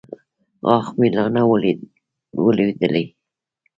غاښ 0.67 0.85
مې 0.99 1.07
لا 1.15 1.25
نه 1.33 1.41
و 1.49 1.51
لوېدلى. 2.57 3.03